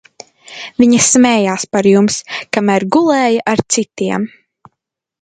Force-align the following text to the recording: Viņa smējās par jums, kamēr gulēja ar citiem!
Viņa 0.83 1.01
smējās 1.07 1.67
par 1.77 1.91
jums, 1.91 2.19
kamēr 2.59 2.89
gulēja 2.99 3.47
ar 3.55 3.67
citiem! 3.77 4.31